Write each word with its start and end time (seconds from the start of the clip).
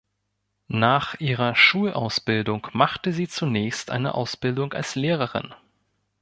Nach 0.67 1.19
ihrer 1.19 1.53
Schulausbildung 1.53 2.65
machte 2.73 3.13
sie 3.13 3.27
zunächst 3.27 3.91
eine 3.91 4.15
Ausbildung 4.15 4.73
als 4.73 4.95
Lehrerin. 4.95 5.53